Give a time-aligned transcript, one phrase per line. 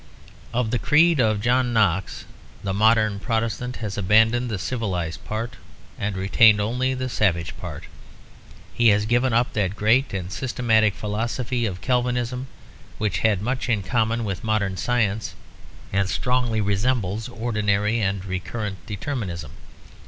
[0.51, 2.25] Of the creed of John Knox
[2.63, 5.57] the modern Protestant has abandoned the civilised part
[5.95, 7.83] and retained only the savage part.
[8.73, 12.47] He has given up that great and systematic philosophy of Calvinism
[12.97, 15.35] which had much in common with modern science
[15.93, 19.51] and strongly resembles ordinary and recurrent determinism.